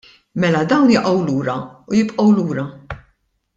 [0.43, 1.59] Mela dawn jaqgħu lura
[1.91, 2.67] u jibqgħu lura.